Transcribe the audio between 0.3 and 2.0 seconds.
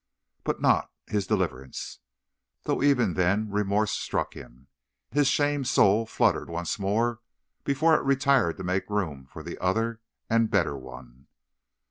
But not his deliverance,